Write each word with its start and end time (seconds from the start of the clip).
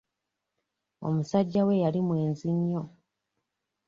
Omusajja 1.07 1.61
we 1.67 1.73
yali 1.83 1.99
mwenzi 2.07 2.47
nnyo. 2.57 2.83